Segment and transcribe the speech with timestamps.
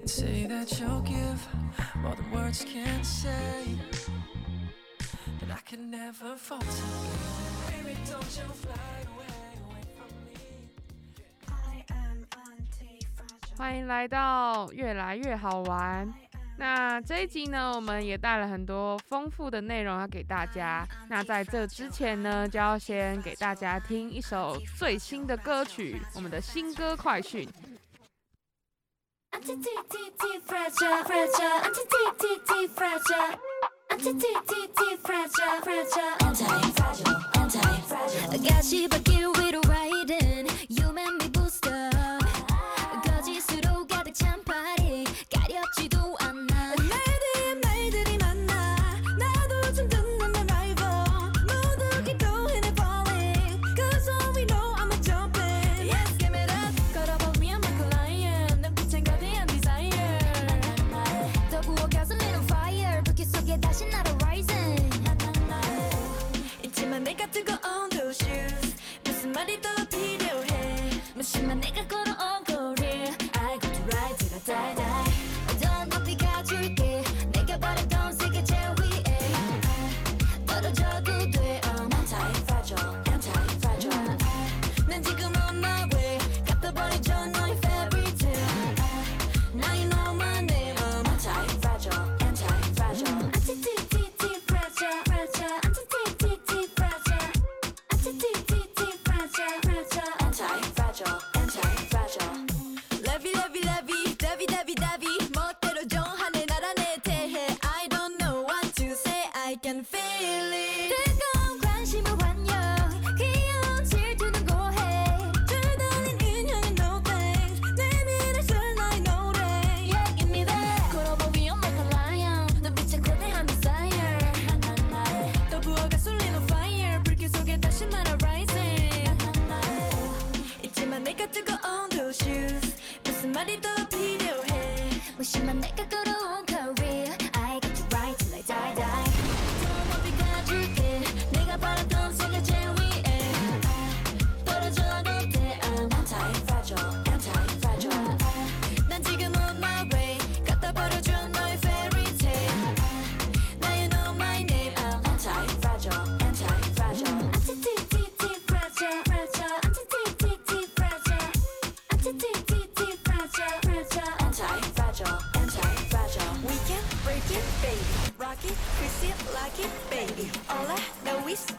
[0.00, 1.38] And say that you'll give
[2.02, 3.76] more than words can say.
[5.40, 6.66] That I can never falter.
[7.68, 8.74] Baby, don't you fly
[9.14, 9.26] away,
[9.66, 10.36] away from me.
[11.48, 13.56] I am anti-fragile.
[13.56, 16.12] 欢迎来到越来越好玩。
[16.56, 20.86] 那这一集呢，我们也带了很多丰富的内容要给大家。
[21.08, 27.48] 那在这之前呢，就要先给大家听一首最新的歌曲，我们的新歌快讯。
[29.33, 33.39] Anti-fragile, fragile, anti-fragile.
[33.89, 38.37] Anti-fragile, fragile, anti-fragile, anti-fragile.
[38.49, 41.67] 가시밭길 위로 riding, you make me boost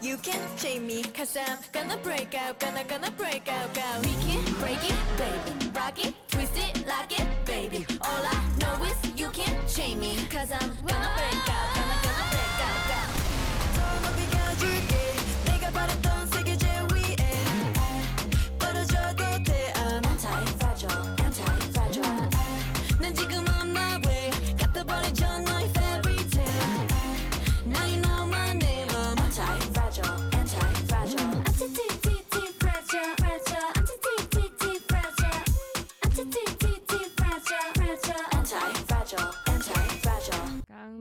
[0.09, 1.03] You can't chain me.
[1.03, 3.87] Cause I'm gonna break out, gonna, gonna break out, go.
[4.01, 5.69] We can break it, baby.
[5.75, 7.85] Rock it, twist it, like it, baby.
[8.01, 10.17] All I know is you can't chain me.
[10.31, 11.78] Cause I'm gonna break out,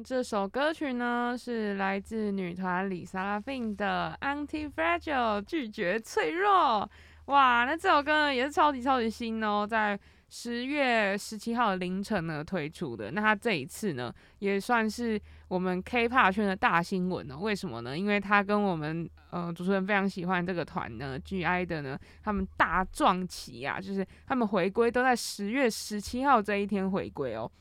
[0.08, 6.90] 这首歌曲呢，是来自女团李莎拉 Fin 的《Anti Fragile》，拒绝脆弱。
[7.26, 10.00] 哇，那这首歌呢也是超级超级新哦，在
[10.30, 13.10] 十月十七号凌晨呢推出的。
[13.10, 17.36] 那它这一次呢，也算是我们 K-pop 圈的大新闻哦。
[17.42, 17.94] 为什么呢？
[17.94, 27.52] 因为它跟我们呃主持人非常喜欢这个团呢，G.I 的呢，他们大撞期啊，就是他们回归都在十月十七号这一天回归哦。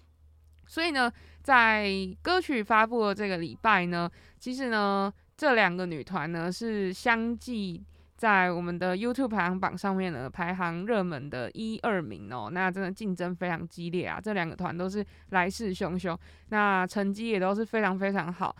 [0.67, 1.11] 所以呢，
[1.41, 1.89] 在
[2.21, 7.83] 歌曲发布的这个礼拜呢，其实呢，这两个女团呢是相继
[8.15, 12.49] 在我们的 YouTube 排行榜上面呢排行热门的一二名哦。
[12.51, 16.17] 那真的竞争非常激烈啊，这两个团都是来势汹汹，
[16.49, 18.55] 那成绩也都是非常非常好。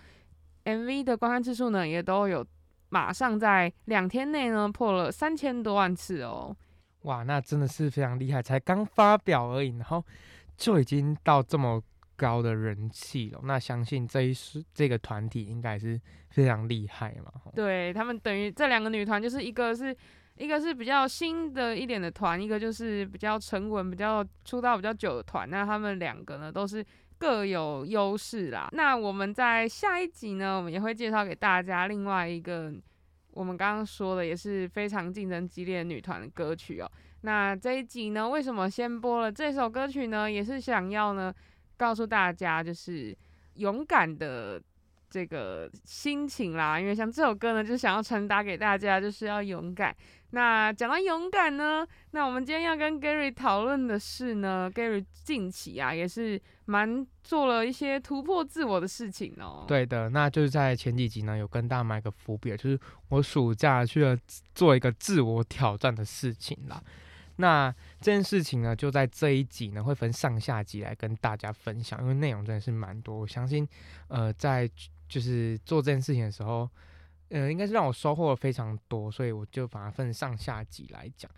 [0.65, 2.45] MV 的观看次数呢，也都有
[2.89, 6.55] 马上在两天内呢破了三千多万次哦。
[7.01, 10.03] 哇，那真的是非常厉害，才刚发表而已，然后
[10.57, 11.81] 就已经到这么
[12.17, 13.39] 高的人气了。
[13.43, 15.99] 那相信这一是这个团体应该是
[16.31, 17.31] 非常厉害嘛。
[17.53, 19.95] 对他们等于这两个女团，就是一个是
[20.35, 25.49] 一个是比较新的一点的团，一个就是比较沉稳、比较出道比较久的团。
[25.49, 26.85] 那他们两个呢，都是
[27.17, 28.67] 各有优势啦。
[28.73, 32.73] 那我们在下一集呢，我们也会介绍给大家另外一个
[33.31, 36.91] 我们刚刚说的也是非常竞争激烈的女团的歌曲哦。
[37.21, 40.31] 那这一集呢，为什么先播了这首歌曲呢？
[40.31, 41.33] 也是想要呢
[41.77, 43.15] 告诉大家，就是
[43.53, 44.61] 勇敢的
[45.09, 46.79] 这个心情啦。
[46.79, 49.95] 因为像这首歌呢，就想要传达给大家，就是要勇敢。
[50.31, 62.77] 那讲到勇敢呢，那我们今天要跟 Gary 讨论的是呢，Gary 近期啊也是蛮做了一些突破自我的事情哦。，对的，那就是在前几集呢，有跟大家埋个伏笔，就是
[63.07, 64.17] 我暑假去了
[64.53, 66.83] 做一个自我挑战的事情啦。
[67.37, 73.19] 那这件事情呢，就在这一集呢，会分上下集来跟大家分享，因为内容真的是蛮多。
[73.19, 73.67] 我相信，
[74.07, 74.69] 呃，在
[75.07, 76.69] 就是做这件事情的时候，
[77.29, 81.29] 呃，应该是让我收获了非常多，所以我就把它分上下集来讲。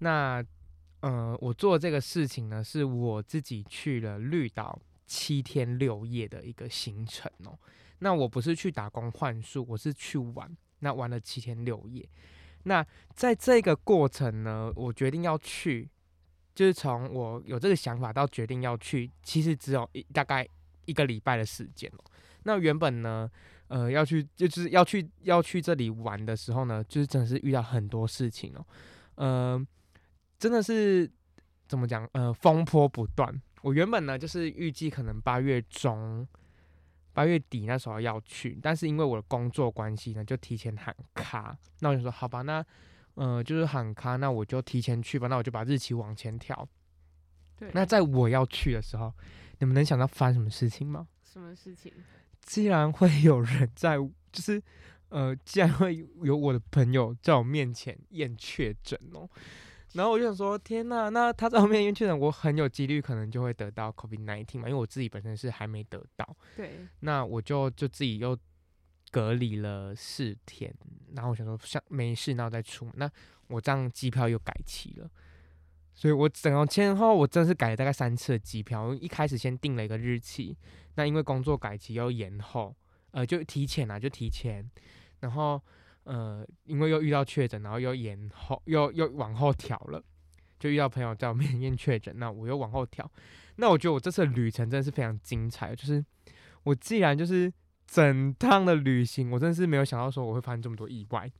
[0.00, 0.44] 那，
[1.00, 7.58] 呃，我做这个事情呢，是我自己去了绿岛七天六夜的一个行程哦。
[8.00, 12.06] 那我不是去打工换宿，我是去玩，那玩了七天六夜。
[12.64, 12.84] 那
[13.14, 15.88] 在这个过程呢，我决定要去，
[16.54, 20.46] 就是从我有这个想法到决定要去，其实只有一大概
[20.84, 21.90] 一个礼拜的时间。
[22.44, 23.30] 那原本呢，
[23.68, 28.66] 呃，要去就是要去要去这里玩的时候呢，就是真的是遇到很多事情哦，
[29.16, 29.66] 呃，
[30.38, 31.10] 真的是
[31.68, 32.08] 怎么讲？
[32.12, 33.32] 呃，风波不断。
[33.62, 36.26] 我原本呢就是预计可能八月中、
[37.12, 41.56] 八月底那时候要去，但是因为我的工作关系呢，就提前喊卡。
[41.80, 42.64] 那我就说好吧，那
[43.14, 45.26] 呃就是喊卡，那我就提前去吧。
[45.28, 46.66] 那我就把日期往前调。
[47.56, 49.12] 对，那在我要去的时候，
[49.58, 51.06] 你们能想到发生什么事情吗？
[51.22, 51.92] 什么事情？
[52.42, 53.96] 既然会有人在，
[54.32, 54.62] 就是
[55.10, 59.28] 呃，既然会有我的朋友在我面前验确诊哦。
[59.94, 66.36] 然后我就想说，天呐，那他在后面因为确诊，我很有几率可能就会得到 COVID nineteen 嘛，因为我自己本身是还没得到。
[66.56, 68.38] 对，那我就就自己又
[69.10, 70.72] 隔离了四天，
[71.14, 72.94] 然后我想说像没事，然后再出门。
[72.96, 73.10] 那
[73.48, 75.10] 我这样机票又改期了，
[75.92, 78.94] 所以我整个前后我真的是改了大概三次的机票。
[78.94, 80.56] 一开始先定了一个日期，
[80.94, 82.76] 那因为工作改期又延后，
[83.10, 84.70] 呃，就提前啊，就提前，
[85.18, 85.60] 然后
[86.04, 90.02] 呃，因为又遇到确诊，然后又延后，又又往后调了，
[90.58, 93.10] 就遇到朋友在我面前验确诊，那我又往后调。
[93.56, 96.04] 那我觉得我这次的旅程真的是非常精彩，就是
[96.62, 97.52] 我既然就是
[97.86, 101.30] 整趟的旅行，我真的是没有想到说我会发生这么多意外。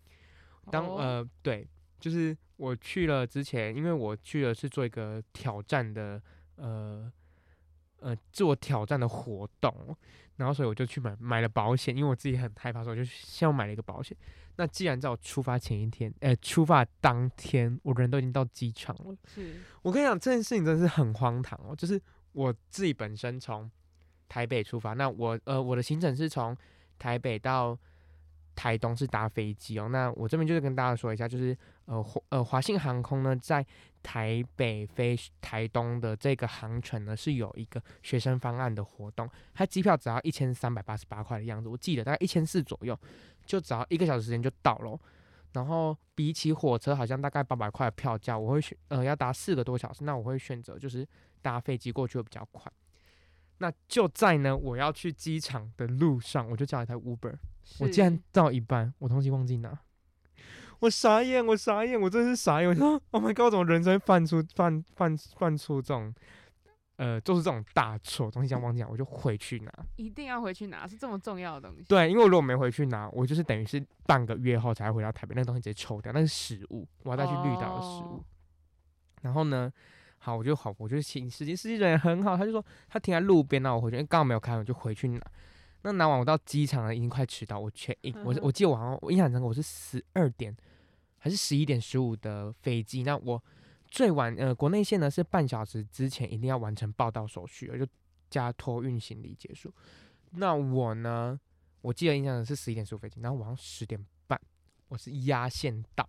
[0.71, 1.67] 当、哦呃对，
[1.99, 6.23] 就是我去了之前，因为我去了是做一个挑战的
[6.56, 7.11] 呃
[8.00, 9.75] 呃自我挑战的活动，
[10.36, 14.17] 然后所以我就去买买了保险，因为我自己很害怕，所以我就先买了一个保险。
[14.56, 19.17] 那既然在我出发前一天，呃，出发当天，我人都已经到机场了。
[19.27, 21.75] 是我跟你讲，这件事情真的是很荒唐哦。
[21.75, 21.98] 就是
[22.32, 23.70] 我自己本身从
[24.29, 26.55] 台北出发，那我呃我的行程是从
[26.98, 27.79] 台北到
[28.55, 29.89] 台东是搭飞机哦。
[29.89, 31.56] 那我这边就是跟大家说一下，就是
[31.91, 33.67] 呃华呃华信航空呢在
[34.01, 42.97] 台北飞台东的这个航程呢是有一个学生方案的活动，它机票只要一千三百八十八块的样子，我记得大概一千四左右，
[43.44, 45.01] 就只要一个小时时间就到了哦。
[45.53, 51.05] 然后比起火车好像大概八百块的票价，我会选呃要搭四个多小时，那我会选择就是
[51.43, 52.70] 搭飞机过去会比较快。
[53.59, 57.35] 那就在呢我要去机场的路上，我就叫了一台 Uber，
[57.81, 59.77] 我竟然到一半，我东西忘记拿，
[60.81, 62.69] 我傻眼，我傻眼，我真是傻眼。
[62.69, 66.13] 我说，Oh my god，我怎么人生会犯出犯犯犯出这种
[66.96, 69.72] 呃做出这种大错，东西想忘记拿，我就回去拿。
[69.96, 71.84] 一定要回去拿，是这么重要的东西。
[71.84, 78.17] 对，因为我如果没回去拿，我就是等于是半个月后才回到台北，那个东西直接抽掉，那是食物，我要带去绿岛的食物。
[78.17, 78.25] 哦
[79.22, 79.70] 然后呢，
[80.17, 85.20] 好，我就好，我就请司机，司机人也很好，他就说他停在路边，那我回去，因为刚好没有开，我就回去拿。
[85.82, 90.56] 那拿完我到机场了，已经快迟到，我 check in，我我记得我好像我印象很深刻，我是十二点
[91.22, 93.41] 还是十一点十五的飞机，那我
[93.86, 97.86] 最晚呃国内线呢是半小时之前一定要完成报到手续，我就
[98.31, 99.72] 加托运行李结束。
[100.31, 101.39] 那我呢，
[101.82, 104.41] 我记得印象中是十一点十五飞机，然后晚上十点半，
[104.89, 106.08] 我是压线到，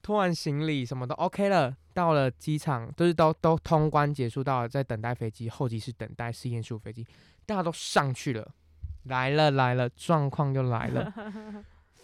[0.00, 7.04] 拖完行李什么都 OK 了，到了机场就是都都通关结束，到了在等待飞机，候机室等待十一点十五飞机，
[7.46, 8.54] 大家都上去了，
[9.04, 11.12] 来了来了，状况又来了，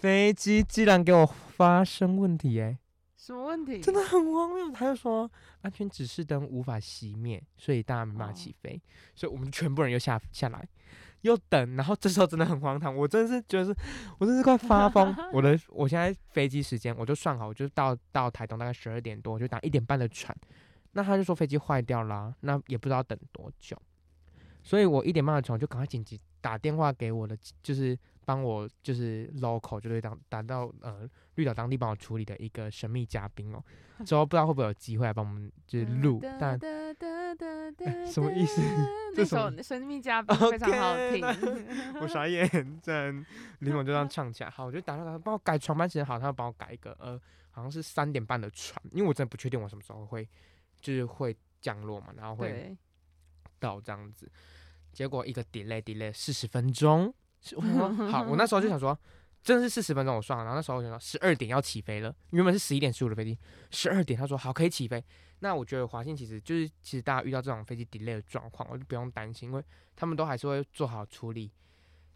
[0.04, 2.78] 飞机竟然给我发生问题哎、
[3.16, 3.80] 什么问题？
[3.80, 4.70] 真的很荒谬。
[4.70, 5.30] 他就说
[5.62, 8.78] 安全指示灯无法熄灭，所以大家没办法哦起飞，
[9.14, 10.68] 所以我们全部人又下下来，
[11.22, 11.76] 又等。
[11.76, 13.74] 然后这时候真的很荒唐，我真的是觉得是，
[14.18, 15.16] 我真是快发疯。
[15.32, 20.36] 我的 我现在飞机时间我就算好，我就到到台东大概十二点多，我就打一点半的船。
[20.92, 23.74] 那他就说飞机坏掉啦，那也不知道等多久，
[24.62, 33.62] 所以我一点半的船我就赶快紧急打电话给我的，就是帮我就是 local 就是当打到呃绿岛当地帮我处理的一个神秘嘉宾哦，
[34.04, 36.58] 之后不知道会不会有机会来帮我们就是录，但
[38.06, 38.62] 什么意思
[39.14, 41.24] 这首神秘嘉宾 非常好听。
[42.00, 42.48] 我傻眼，
[42.80, 43.24] 真
[43.60, 44.50] 林猛就这样唱起来。
[44.50, 50.28] 好，我就打电话帮我改床班时间，好，他要帮我改一个呃，好像是三点半的船，因为我真的不确定我什么时候会
[50.80, 52.76] 就是会降落嘛，然后会，
[53.58, 54.30] 到这样子。
[54.92, 57.12] 结果一个 delay delay 四十分钟，是
[57.56, 58.98] 我想说好，我那时候就想说，
[59.42, 63.38] 真的是四十分钟我算了，然后那时候我想说十二点要起飞了，原本是十一点十五的飞机，
[63.70, 65.04] 十二点他说好可以起飞。
[65.40, 71.50] 那我觉得华信其实就是其实大家遇到这种飞机 delay 的状况，我就不用担心，因为他们都还是会做好处理。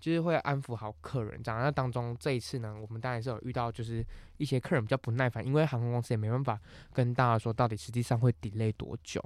[0.01, 4.01] 就是会安抚好客人这样，那当中这一次呢，我们当然是有遇到就是
[4.37, 6.57] 一些客人比较不耐烦，因为航空公司也没办法
[6.93, 9.21] 跟大家说到底实际上会 delay 多久。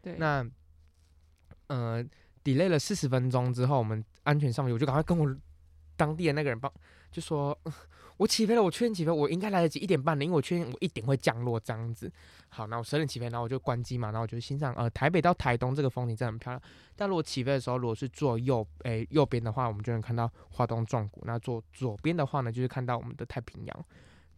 [0.00, 0.42] 对，那
[1.66, 2.02] 呃
[2.44, 5.36] ，delay 了四十分钟之后，我们安全上飞，我就赶快跟我
[5.96, 6.72] 当地的那个人帮，
[7.10, 7.58] 就说、
[8.16, 12.10] 我起飞了，我确认起飞，我应该来得及一点半的，因为我确认我一点会降落这样子。
[12.48, 16.62] 好，那我十二点起飞，然后我就关机嘛，然后我就欣赏呃台北到台东这个风景真的很漂亮。
[16.96, 23.84] 但如果起飞的时候，如果是坐右诶、右边的话，我们就能看到花东壮谷；那坐左边的话呢，就是看到我们的太平洋。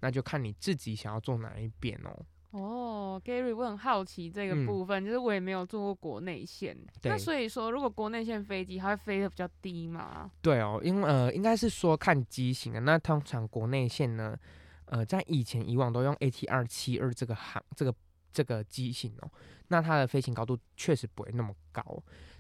[0.01, 2.27] 那就看你自己想要坐哪一边哦。
[2.53, 10.31] 哦，Gary，我很好奇这个嗯部分，就是我也没有坐过国内线，那所以说，如果国内线飞机它会飞得比较低吗？
[10.43, 12.81] 对哦，因为呃，应该是说看机型的。
[12.81, 14.39] 那通常国内线呢，
[14.85, 17.95] 呃，在以前以往都用 ATR 七二这个航这个
[18.31, 19.31] 这个机型哦，
[19.69, 21.83] 那它的飞行高度确实不会那么高。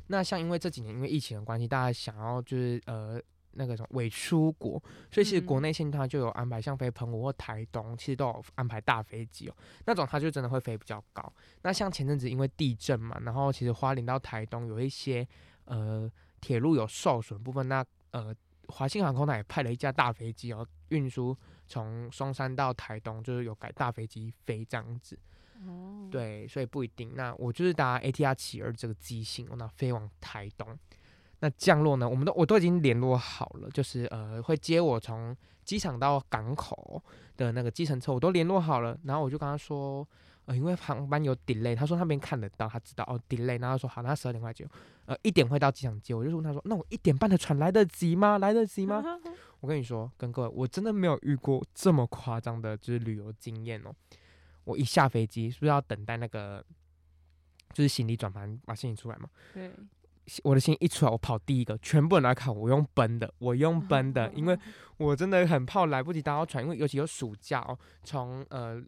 [0.08, 3.18] 那像因为这几年因为疫情的关系，大家想要就是呃
[3.54, 9.56] 那个什么伪出国，所以其实国嗯内线它就有安排像飞澎湖或台东，其实都有安排大飞机哦，
[9.86, 11.32] 那种它就真的会飞比较高。
[11.62, 15.26] 那像前阵子因为地震嘛，然后其实花莲到台东有一些
[15.64, 18.34] 呃铁路有受损部分，那呃
[18.68, 25.18] 华信航空它也派了一架大飞机哦，运输从松山到台东，就是有改大飞机飞这样子。
[25.66, 27.12] 哦，，对，所以不一定。
[27.14, 30.76] 那我就是搭 ATR 七二这个机型，那飞往台东。
[31.42, 37.02] 那降落呢，我们都我都已经联络好了，就是呃会接我从机场到港口
[37.36, 38.96] 的那个计程车，我都联络好了。
[39.02, 40.06] 然后我就跟他说，
[40.44, 44.64] 呃，因为航班有 delay，他说那边看得到，他知道哦 delay，然后他说好，那十二点快接，
[45.06, 48.38] 呃一点会到机场接我，就问他说，那我一点半的船来得及吗？
[48.38, 49.02] 来得及吗？
[49.58, 53.92] 我跟你说，跟各位，我真的没有遇过这么夸张的，就是旅游经验哦。
[54.62, 56.64] 我一下飞机，是不是要等待那个，
[57.72, 59.28] 就是行李转盘把行李出来嘛？
[59.52, 59.72] 对，
[60.44, 64.58] 我的心一出来，我跑第一个，全部人来看我用奔的，我用奔的，因为
[64.96, 68.82] 我真的很怕来不及搭到船，因为尤其有暑假哦，从呃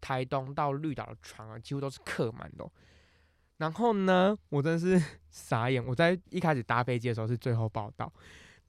[0.00, 2.70] 台东到绿岛的船啊，几乎都是客满的哦、
[3.58, 8.12] 然后呢，我真的是 傻眼，我在一开始搭飞机的时候是最后报到，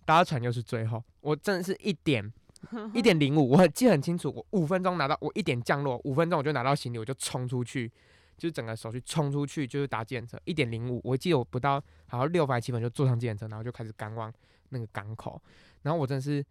[0.05, 2.31] 搭船又是最后，我真的是一点
[2.93, 7.91] 一点零五，我很记得很清楚，我五分钟拿到，我一点降落，五分钟我就拿到行李，我就冲出去，
[8.43, 14.29] 就是整个手续冲出去，就是搭计程车，一点零五，我记得我不到好像六分七分就坐上计程车，然后就开始赶往
[14.69, 15.41] 那个港口，
[15.83, 16.45] 然后我真的是。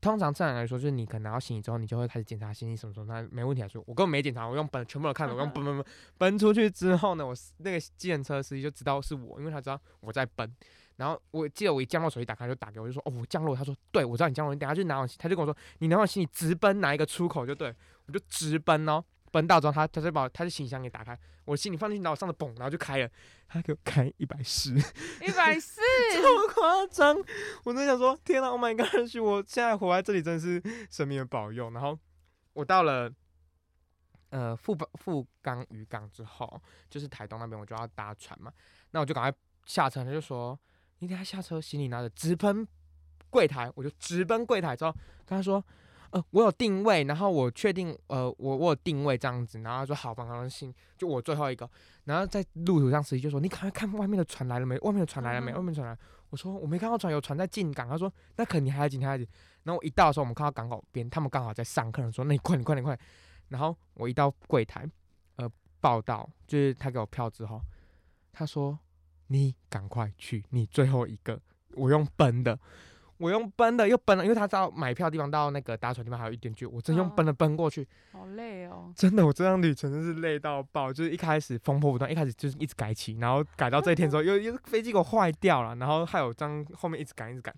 [0.00, 5.86] 通常正常来说，就是你可能拿到行李之后，你就会开始检查行李什么什么，那没问题来说，我根本没检查，我用本，全部都看了，我用奔奔奔
[6.18, 10.54] 奔出去之后呢，我那个计程车司机就知道是我，因为他知道我在奔。
[10.96, 17.74] 然后我记得我一降落手机打开就打给我，就说哦我降落，他说对我知道你降落，你等下去拿完，他就跟我说你拿完行李直奔哪一个出口就对，
[18.04, 19.02] 我就直奔哦，
[19.34, 23.10] 奔到之后他他就把他的行李箱给打开，我行李放进去，然后我上的嘣，然后就开了，
[23.48, 24.72] 他给我开一百四，
[25.20, 25.80] 一百四，
[26.14, 27.16] 超夸张！
[27.64, 29.20] 我真的想说，天啊 o h my god！
[29.20, 31.68] 我现在活在这里真的是神明的保佑。
[31.70, 31.98] 然后
[32.52, 33.10] 我到了
[34.30, 38.52] 呃富邦富冈渔港之后，就是台东那边，我就要搭船嘛。
[38.92, 40.56] 那我就赶快下车，他就说
[41.00, 42.64] 你等一下下车，行李拿着直奔
[43.30, 44.92] 柜台，我就直奔柜台之后
[45.26, 45.64] 跟他说。
[46.14, 51.68] 呃，我有定位，然后我确定，呃，我我有定位这样子，然后他说好吧，高兴，就我最后一个，
[52.04, 54.78] 然后在路途上，司机就说你赶快看外面的船来了没？
[54.78, 55.50] 外面的船来了没？
[55.50, 55.98] 嗯外面船来了。
[56.30, 57.88] 我说我没看到船，有船在进港。
[57.88, 59.26] 他说那可能你还要紧，你还要紧。
[59.64, 62.96] 然后我一到的时候，我们看到港口边，他们刚好在上客人说那你快，你快，你快。
[63.48, 64.88] 然后我一到柜台，
[65.34, 67.60] 呃，报到就是他给我票之后，
[68.30, 68.78] 他说
[69.26, 71.40] 你赶快去，你最后一个。
[71.76, 72.56] 我用奔的，
[73.18, 77.86] 我用奔的又奔了，因为他知道买票地方到那个搭船地方还有一点距，我真用哦奔的奔过去。
[78.10, 78.92] 好累哦。
[78.96, 87.54] 真的，我这趟旅程真是累到爆，就是一开始风波不断，一开始就是一直改期，然后改到这一天之后， 又又飞机给我坏掉了，然后还有这样后面一直赶一直赶。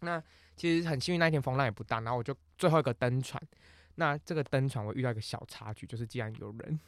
[0.00, 0.22] 那
[0.56, 3.42] 其实很幸运那一天风浪也不大，然后我就最后一个登船。
[3.96, 6.80] 那这个登船我遇到一个小插曲，就是既然有人，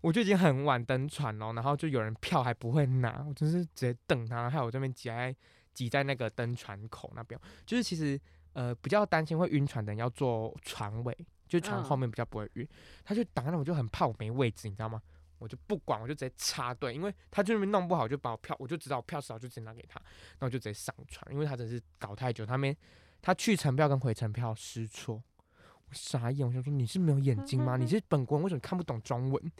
[0.00, 5.34] 我就已经很晚登船了，然后就有人票还不会拿，我真是直接瞪他，害我这边挤在
[5.74, 8.18] 挤在那个登船口那边，就是其实
[8.54, 11.14] 呃比较担心会晕船的人要坐船尾，
[11.48, 12.66] 就船后嗯面比较不会晕。
[13.04, 15.02] 他就挡那我就很怕我没位置，你知道吗？
[15.38, 20.00] 我就不管，我就直接插队，因为他就那边弄不好，就把我票，我就知道我票少，就直接拿给他，
[20.38, 22.74] 然后我就直接上船，因为他真是搞太久，他没
[23.20, 27.76] 他去程票跟回程票失错，我傻眼，我想说你是没有眼睛吗？
[27.76, 29.52] 你 是本国人，为什么看不懂中文？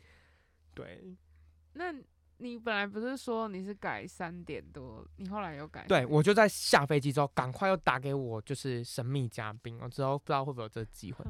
[0.73, 1.15] 对
[1.75, 1.93] 那
[2.45, 5.87] 你本来不是说你是改三点多，你后来有改？
[5.89, 11.25] 对，我就在下飞机之后，赶快又打给我就是神秘嘉宾，我之后不知道会不会有这个机会。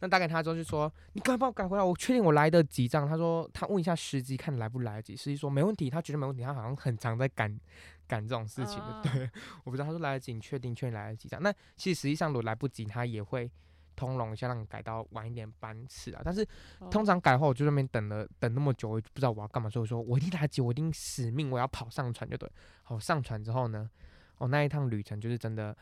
[0.00, 7.58] 那打给他之后就说：“你赶快帮我改回来，我确定我来得及。”这样他说他问一下司机看来不来得及，司机说没问题，他觉得没问题，他好像很常在赶
[8.06, 9.02] 赶这种事情的。
[9.04, 9.30] 嗯对，
[9.64, 11.42] 我不知道他说来得及，你确定确定来得及这样。
[11.42, 13.50] 那其实实际上如果来不及，他也会
[13.98, 16.22] 通融一下，让你改到晚一点班次啊。
[16.24, 16.46] 但是
[16.78, 22.48] 哦通常改后，我就在那边等了等那么久，我也不知道我要干嘛，所以我说我一定来得及，我一定使命，我要跑上船就对。
[22.84, 23.90] 好，上船之后呢，
[24.38, 25.76] 哦，那一趟旅程就是真的，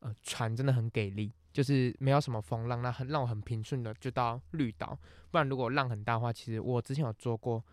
[0.00, 4.98] 呃，船真的很给力，就是没有什么风浪，那很让我很平顺的就到绿岛。
[5.30, 7.64] 不然如果浪很大的话，其实我之前有坐过，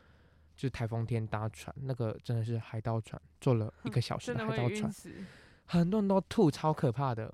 [0.56, 4.94] 就是台风天搭船，那个真的是海盗船，坐了一个小时的海盗船，
[5.66, 7.34] 很多人都吐，超可怕的。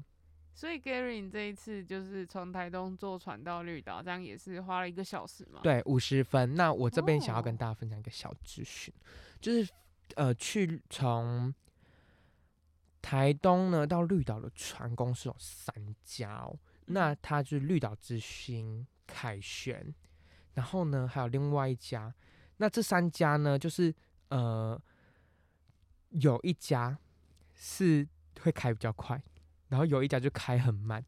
[0.55, 6.55] 所以 Gary，你这一次就是从台东坐船到绿岛，这样也是花了一个小时嘛？，对，五十分。
[6.55, 8.93] 那我这边想要跟哦大家分享一个小资讯，
[9.41, 9.71] 就是
[10.15, 11.53] 呃，去从
[13.01, 16.57] 台东呢到绿岛的船公司有三家哦。
[16.85, 19.93] 那它就是绿岛之星、凯旋，
[20.53, 22.13] 然后呢还有另外一家。
[22.57, 23.93] 那这三家呢，就是
[24.29, 24.79] 呃
[26.09, 26.97] 有一家
[27.55, 28.07] 是
[28.41, 29.21] 会开比较快，
[29.73, 31.03] 然后有一家就开很慢。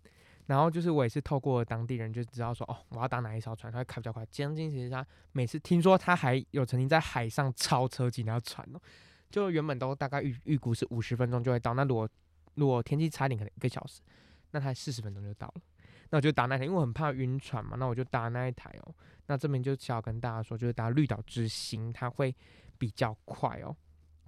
[0.47, 4.25] 然后就是我也是透过当地人就知道说，哦，我要搭哪一艘船，它会开比较快。
[4.31, 8.81] 将近其实他每次听说他还有曾经在海上超车几条船哦，
[9.29, 12.09] 就原本都大概预预估是五十分钟就会到，那如果
[12.55, 14.01] 如果天气差点，可能一个小时，
[14.49, 15.61] 那他四十分钟就到了。
[16.11, 18.95] 那我就搭那台，因为我很怕晕船嘛，那我就搭那一台哦。
[19.25, 22.33] 那这边就想要跟大家说，就是搭绿岛之星，它会
[22.77, 23.75] 比较快哦，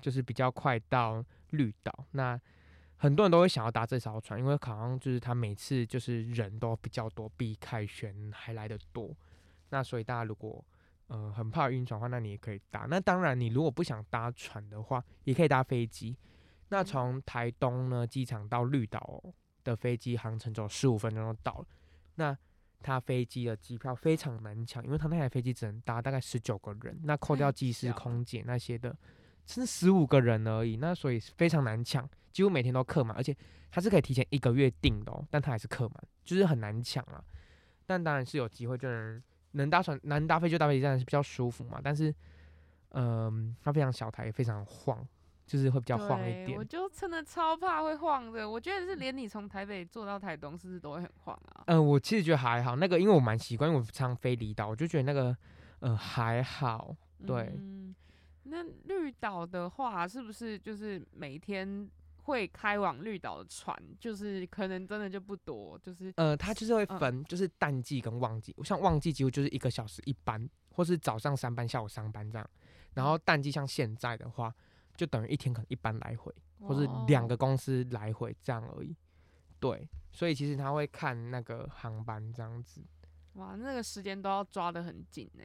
[0.02, 1.94] 就是比较快到绿岛。
[2.12, 2.42] 那
[2.98, 9.16] 很多人都会想要搭这艘船，因为好像就是它每次就是人都比较多，比凯旋还来的多。
[9.70, 10.64] 那所以大家如果
[11.08, 12.88] 呃很怕晕船的话，那你也可以搭。
[12.90, 16.18] 那当然，你如果不想搭船的话，也可以搭飞机。
[16.70, 19.24] 那从台东呢机场到绿岛
[19.64, 21.66] 的飞机航程只有十五分钟就到了。
[22.16, 22.38] 那
[22.82, 28.98] 他飞机的机票非常难抢，因为他那台飞机只能搭大概十九个人，那扣掉太机师、空姐那些的，真
[29.56, 30.78] 的十五个人而已。
[30.78, 33.36] 那所以非常难抢，几乎每天都客满，而且
[33.72, 37.24] 它是可以提前一个月订的哦，但它还是客满，就是很难抢啊。
[37.86, 41.80] 但当然是有机会，就能能搭船、能搭飞就搭飞机，当然是比较舒服嘛。
[41.82, 42.14] 但是，
[42.92, 45.08] 嗯、它非常小台，也非常晃，
[45.46, 46.64] 就是会比较晃一点我。
[46.64, 48.50] 就真的超怕会晃的。
[48.50, 51.64] 我觉得是连你从台北坐到台东，是不是都会很晃啊？
[51.68, 55.36] 嗯、我其实觉得还好，那个因为我蛮习惯，因为我常飞离岛，我就觉得那个
[55.80, 56.96] 呃还好。
[57.26, 57.96] 对嗯，
[58.50, 61.90] 那绿岛的话，是不是就是每天
[62.24, 68.56] 会开往绿岛的船，就是可能真的就不多，就是呃，它就是会嗯分，就是淡季跟旺季。
[68.64, 72.50] 像旺季几乎就是一个小时一班，或是早上三班，下午三班这样。
[72.94, 74.54] 然后淡季像现在的话，
[74.96, 78.96] 就等于一天可能一班来回，或是两哦个公司来回这样而已。
[79.60, 82.82] 对，所以其实他会看那个航班这样子。
[83.34, 85.44] 哇，那个时间都要抓得很紧呢、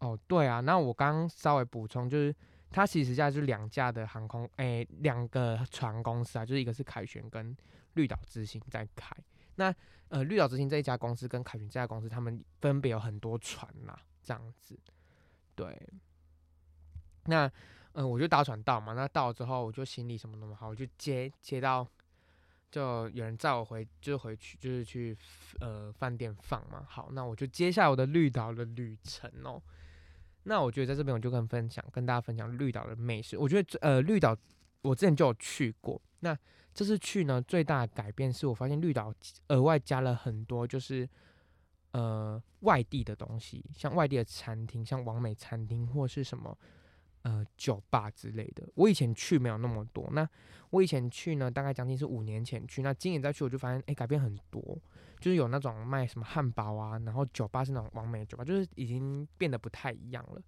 [0.00, 2.34] 哦，对啊，那我刚刚稍微补充，就是
[2.70, 7.56] 它其实家就是两架的航空，诶、两个船公司啊，就是一个是凯旋跟
[7.94, 9.16] 绿岛之星在开。
[9.56, 9.74] 那
[10.08, 14.78] 呃，绿岛之星这一家公司跟凯旋这家公司，他们分别有很多船啦，这样子。
[15.56, 15.76] 对，
[17.24, 17.52] 那嗯、
[17.94, 21.84] 呃我就搭船到嘛，那到了之后，我就行李什么的嘛，好，我就接接到
[22.70, 25.18] 就有人载我回，就回去，就是去
[25.58, 26.84] 呃饭店放嘛。
[26.86, 29.60] 好，那我就接下我的绿岛的旅程哦。
[30.48, 33.36] 那我觉得在这边我就跟分享，跟大家分享绿岛的美食。
[33.36, 34.34] 我觉得呃绿岛
[34.80, 36.36] 我之前就有去过，那
[36.72, 39.12] 这次去呢最大的改变是我发现绿岛
[39.48, 41.06] 额外加了很多就是
[41.90, 46.56] 呃外地的东西，像外地的餐厅，像王美餐厅或是什么
[47.22, 48.66] 呃酒吧之类的。
[48.74, 50.26] 我以前去没有那么多，那
[50.70, 54.78] 我以前去呢大概将近是五年前去，那今年再去我就发现哎、改变很多，
[55.20, 60.42] 就是有那种卖什么汉堡啊，然后酒吧是那种完美酒吧，就是已经变得不太一样了。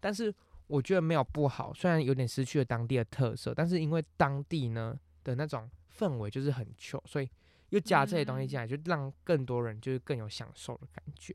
[0.00, 0.34] 但是
[0.66, 7.28] 我觉得没有不好，虽然有点失去了当地的特色，但是因为当地呢的那种氛围就是很旧，所以
[7.70, 11.34] 又加这些东西进来，就让更多人就是更有享受的感觉。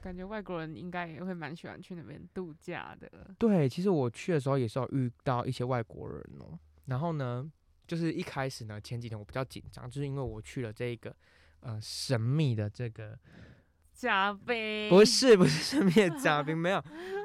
[0.00, 3.08] 感觉外国人应该也会蛮喜欢去那边度假的。
[3.38, 6.58] 对，其实我去的时候也是有遇到一些外国人哦。
[6.86, 7.48] 然后呢，
[7.86, 11.14] 就是一开始呢，前几天我比较紧张，就是因为我去了这个
[11.62, 13.18] 呃神秘的这个，
[13.92, 16.84] 嘉宾不是不是神秘的嘉宾， 没有，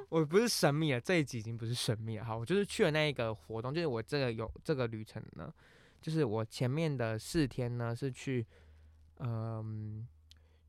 [0.10, 2.26] 我不是神秘啊，这一集已经不是神秘了。
[2.26, 5.54] 好，我就是去了那一个活动，就是我这个有这个旅程呢，
[6.02, 8.46] 就是我前面的四天呢是去
[9.20, 10.08] 嗯、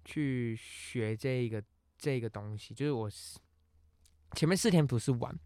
[0.04, 1.62] 去学这一个
[1.98, 3.38] 这个东西，就是我是
[4.33, 5.38] 前面四天不是玩，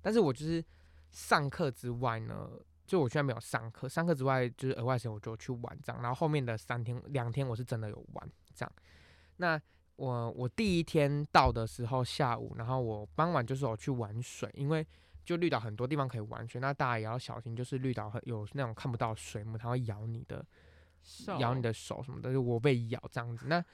[0.00, 0.64] 但是我就是
[1.10, 2.48] 上课之外呢，
[2.86, 8.72] 就我虽然没有上课，上课之外就是额外时间我就去玩这样，然后后面的三天两天我是真的有玩这样。
[9.38, 9.60] 那
[9.96, 14.86] 我我第一天到的时候下午，然后我傍晚就是我去玩水，因为
[15.24, 20.44] 就绿岛很多地方可以玩水，那大家也要小心，就是绿岛很有那种看不到水母，它会咬你的
[21.38, 23.46] 咬你的手什么的，就我被咬这样子。
[23.46, 23.64] 那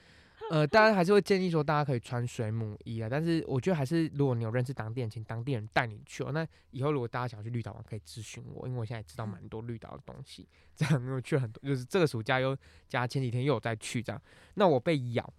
[0.48, 6.32] 呃，大家还是会建议说大家可以穿水母衣啊，但是我觉得还是如果你有认识当地人，请当地人带你去哦。
[6.32, 10.48] 那以后如果大家想要去绿岛玩，可以咨询我，因为我现在也知道蛮多绿岛的东西。
[10.74, 12.56] 这样因为我去了很多，就是这个暑假又
[12.88, 14.20] 加前几天又有再去这样。
[14.54, 15.32] 那我被咬，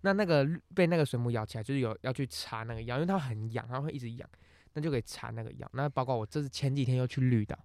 [0.00, 4.28] 那那个被那个水母咬起来，就是有要去擦那个药，因为它很痒，它会一直痒，
[4.72, 5.70] 那就可以擦那个药。
[5.74, 7.56] 那包括我这是前几天又去绿岛。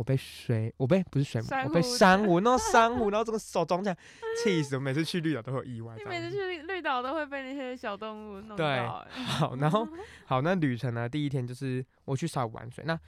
[0.00, 3.98] 我被水，我被不是水母，我被珊瑚那种 珊瑚，然后这个手肿起来，
[4.42, 4.80] 气死我！
[4.80, 5.94] 每次去绿岛都会有意外。
[5.94, 9.22] 你每次去绿岛都会被那些小动物弄对到、 欸。
[9.24, 9.86] 好，然后
[10.24, 12.82] 好，那旅程呢，第一天就是我去稍微玩水。
[12.86, 12.98] 那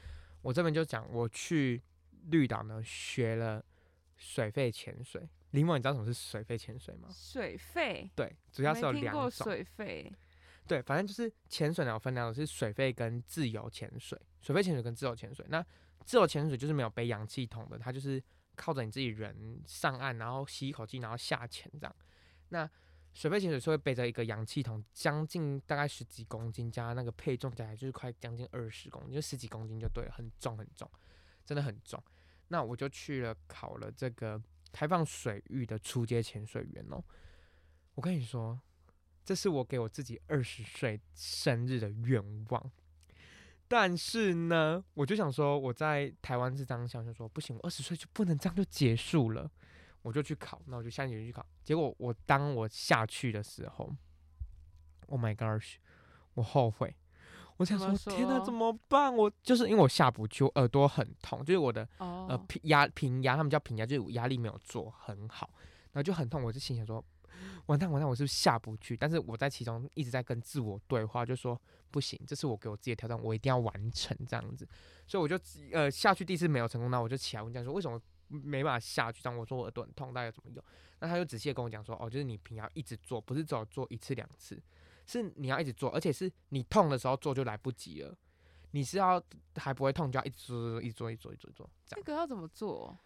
[0.42, 1.80] 我这边就讲，我去
[2.28, 3.64] 绿岛呢学了
[4.18, 5.26] 水肺潜水。
[5.52, 7.08] 林某，你知道什么是水肺潜水吗？
[7.10, 9.30] 水肺，对，主要是有两种。
[9.30, 10.12] 水肺，
[10.66, 14.20] 对，反正就是潜水呢有分两种，是水肺跟自由潜水。
[14.42, 15.64] 水肺潜水跟自由潜水，那
[16.04, 18.22] 自由潜水就是没有背氧气筒的，它就是
[18.54, 21.96] 靠着你自己人上岸，然后吸一口气，然后下潜这样。
[22.50, 22.68] 那
[23.12, 30.90] 水肺潜水是会背着一个氧气筒，将近大概十几公斤，加那个配重加起来就是快将近二十公斤，就十几公斤就对了，很重很重，
[31.44, 32.02] 真的很重。
[32.48, 34.40] 那我就去了考了这个
[34.72, 37.02] 开放水域的初阶潜水员哦。
[37.94, 38.58] 我跟你说，
[39.24, 42.70] 这是我给我自己二十岁生日的愿望。
[43.72, 49.50] 但是呢，我就想说，我在台湾是这样想，就说不行，我二十岁就不能这样就结束了，
[50.02, 51.42] 我就去考，那我就下年去考。
[51.64, 53.90] 结果我当我下去的时候
[55.06, 55.76] ，Oh my gosh，
[56.34, 56.94] 我后悔。
[57.56, 59.16] 我想说，天哪，怎么办？
[59.16, 65.48] 我就是因为我下不去，我耳朵很痛，就是我的哦，呃平压平压，他们叫平压，就是我压力没有做很好，
[65.92, 66.42] 然后就很痛。
[66.42, 67.02] 我就心想说，
[67.66, 68.96] 完蛋完蛋，我是不是下不去？
[68.96, 74.66] 但是我在其中一直在跟自我对话，就说不行，这是我给我自己的挑战，我一定要完成这样子。
[75.06, 75.38] 所以我就
[75.72, 79.22] 呃下去第一次没有成功，那我就起来问教练说为什么没办法下去？
[79.22, 80.64] 这样我说我耳朵很痛，大概怎么用？
[81.00, 84.60] 那他就仔细的跟我讲说，哦，就是你平常一直做，不是只有做一次两次，
[85.06, 88.16] 是你要一直做，而且是你痛的时候做就来不及了。
[88.70, 89.22] 你是要
[89.56, 92.02] 还不会痛，就要一直做，一直做，一直做，一直做，这样。
[92.04, 92.96] 这个要怎么做？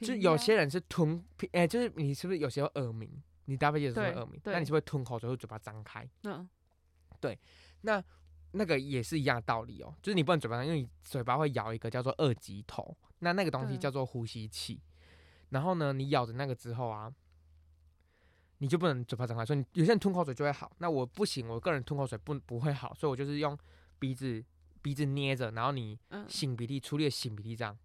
[0.00, 3.10] 就有些人是吞，哎、就是你是不是有些会耳鸣？
[3.48, 6.08] 你搭飞机的时候会对耳鸣，对那你是不是吞口水或嘴巴张开？
[6.24, 6.46] 嗯，
[7.18, 7.38] 对
[7.80, 8.02] 那
[8.52, 14.80] 那个也是一样的道理哦，就是你不能嘴巴张，因为你嘴巴会咬一个叫做二级头，那那个东西叫做呼吸器。
[15.50, 17.10] 然后呢，你咬着那个之后啊，
[18.58, 20.70] 你就不能嘴巴张开，所以你有些人吞口水就会好。
[20.78, 23.58] 那我不行，我个人吞口水不不会好，所以我就是用
[23.98, 24.44] 鼻子
[24.82, 27.78] 鼻子捏着，然后你嗯擤鼻涕，出力的擤鼻涕，这样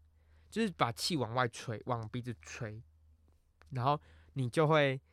[0.49, 2.81] 就是把气往外吹，往鼻子吹，
[3.69, 3.99] 然后
[4.33, 5.12] 你就会呃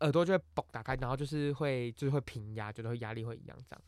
[0.00, 3.82] 耳朵就会嘣打开，然后就是会就是会平压，觉得会压力会一样这样。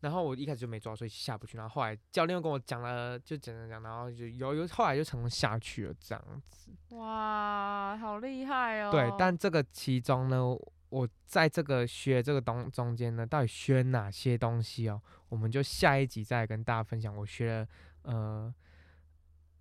[0.00, 1.56] 然后我一开始就没抓，所以下不去。
[1.56, 6.72] 然后后来教练又跟我讲了，就讲讲讲，然后就有有后来就成功下去了这样子。
[6.96, 8.90] 哇，好厉害哦！
[8.90, 10.42] 对，但这个其中呢，
[10.88, 15.00] 我在这个学这个东中间呢，到底学哪些东西哦？
[15.28, 17.16] 我们就下一集再跟大家分享。
[17.16, 17.68] 我学了
[18.02, 18.52] 呃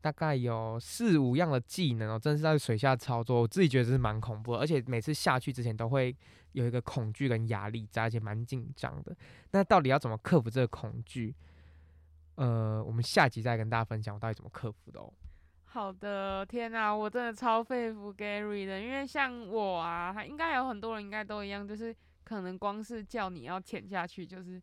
[0.02, 6.16] 大概有四五样的技能哦，真的是在水下操作，我自己觉得是蛮恐怖的，而且每次下去之前都会
[6.54, 9.16] 有一个恐惧跟压力在，而且蛮紧张的。
[9.52, 11.36] 那到底要怎么克服这个恐惧？
[12.36, 15.14] 呃，我们下集再跟大家分享我到底怎么克服的哦。
[15.66, 24.62] 好的，天哪，我真的超佩服 Gary 的，因为像我啊，还应该有很多人应该都一样，就是可能光是叫你要潜下去，就是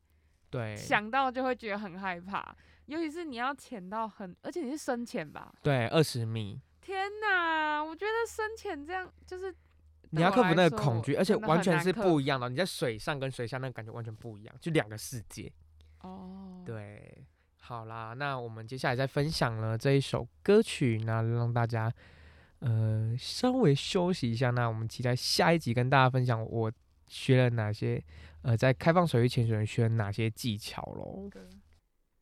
[0.51, 2.55] 对，想到就会觉得很害怕，
[2.89, 5.53] 尤其是你要潜到很，而且你是深潜吧？
[5.63, 9.55] 对，二十米，天哪，我觉得深潜这样就是
[10.11, 12.49] 你要克服那个恐惧，而且完全是不一样的。
[12.49, 15.53] 你在水上跟水下那个感觉完全不一样，就两个世界。
[16.01, 17.23] 哦，对，
[17.59, 21.93] 好啦，那我们接下来再分享了这一首歌曲，那让大家
[22.61, 24.49] 呃稍微休息一下。
[24.51, 26.73] 那我们期待下一集跟大家分享我
[27.07, 28.03] 学了哪些
[28.41, 31.29] 呃在开放水域潜水学了哪些技巧喽。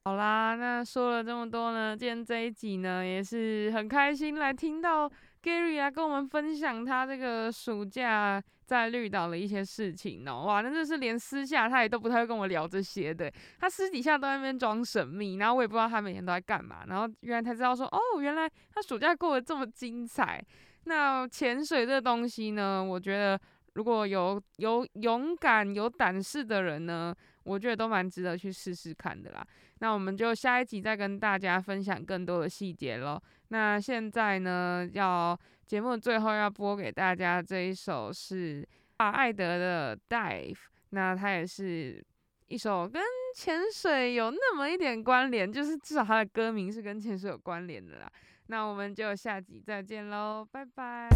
[0.07, 5.11] 好啦，那说了这么多呢，今天这一集呢也是很开心来听到
[5.43, 10.45] Gary 来跟我们分享他这个暑假在绿岛的一些事情哦。
[10.47, 20.41] 哇，那真是连私下他也都不太会跟我聊这些的，他私底下都在那边装神秘，然后我也不知道他每天都在干嘛，然后原来才知道说，哦，原来他暑假过得这么精彩。
[20.85, 23.37] 那潜水这东西呢，我觉得
[23.73, 29.45] 如果有有勇敢有胆识的人呢，我觉得都蛮值得去试试看的啦。
[29.79, 33.21] 那我们就下一集再跟大家分享更多的细节喽。
[33.49, 40.55] 那现在呢，要节目最后要播给大家这一首是啊艾德的《Dive》，
[40.91, 42.05] 那它也是
[42.49, 43.03] 一首跟
[43.35, 48.11] 潜水有那么一点关联，就是至少它的歌名是跟潜水有关联的啦。
[48.47, 51.09] 那我们就下集再见喽，拜拜。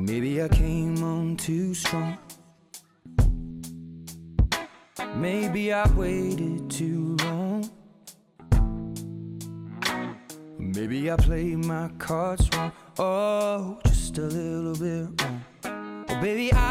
[0.00, 2.16] Maybe I came on too strong.
[5.16, 7.68] Maybe I waited too long.
[10.58, 12.72] Maybe I played my cards wrong.
[12.98, 15.44] Oh, just a little bit wrong.
[15.64, 16.64] Oh, baby, I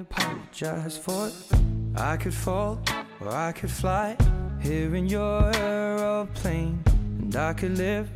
[0.00, 1.34] apologize for it.
[1.96, 2.80] I could fall
[3.20, 4.16] or I could fly
[4.60, 6.82] here in your aeroplane,
[7.20, 8.10] and I could live.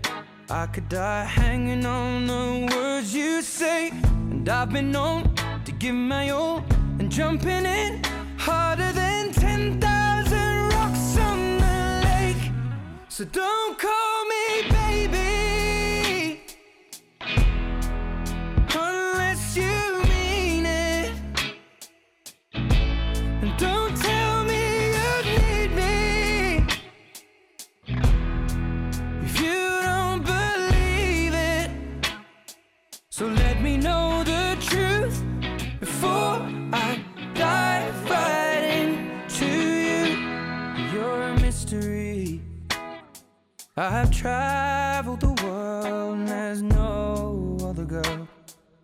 [0.53, 3.89] I could die hanging on the words you say.
[3.89, 5.35] And I've been known
[5.65, 6.63] to give my all
[6.99, 8.03] and jumping in
[8.37, 12.53] harder than 10,000 rocks on the lake.
[13.09, 14.12] So don't call
[33.15, 35.23] So let me know the truth
[35.81, 36.41] before
[36.73, 40.17] I dive right into you.
[40.91, 42.41] You're a mystery.
[43.77, 48.27] I have traveled the world and there's no other girl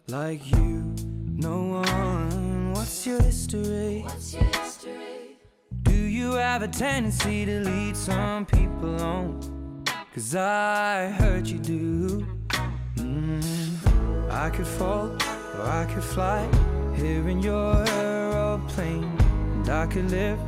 [0.08, 0.94] like you.
[1.32, 2.74] No one.
[2.74, 4.02] What's your history?
[4.02, 5.38] What's your history?
[5.84, 9.84] Do you have a tendency to lead some people on?
[10.14, 12.37] Cause I heard you do.
[14.38, 15.10] I could fall
[15.56, 16.48] or I could fly
[16.94, 19.10] here in your aeroplane.
[19.54, 20.38] And I could live,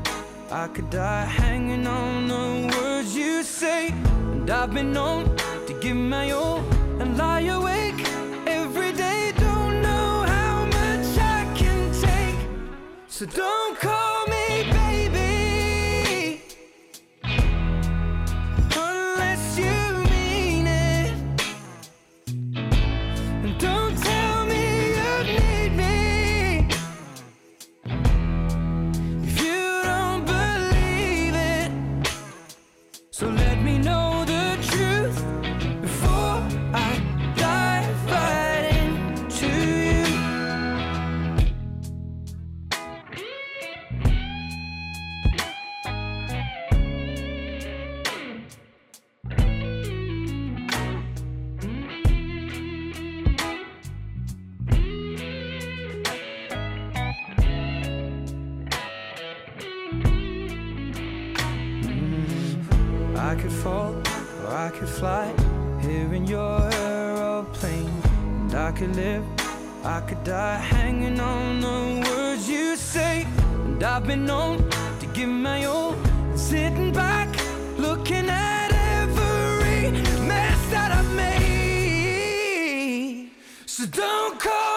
[0.48, 3.88] I could die hanging on the words you say.
[3.88, 6.60] And I've been known to give my all
[7.00, 8.00] and lie awake
[8.46, 9.32] every day.
[9.36, 12.38] Don't know how much I can take.
[13.08, 14.09] So don't call
[83.80, 84.69] So don't call